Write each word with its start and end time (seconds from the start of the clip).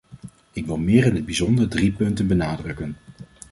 Ik 0.53 0.65
wil 0.65 0.77
meer 0.77 1.05
in 1.05 1.15
het 1.15 1.25
bijzonder 1.25 1.67
drie 1.69 1.91
punten 1.91 2.27
benadrukken. 2.27 2.97